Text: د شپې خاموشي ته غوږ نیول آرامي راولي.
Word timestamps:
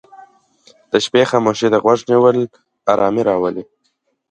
د 0.91 0.93
شپې 1.05 1.23
خاموشي 1.29 1.67
ته 1.73 1.77
غوږ 1.83 1.99
نیول 2.11 2.37
آرامي 2.91 3.23
راولي. 3.29 3.63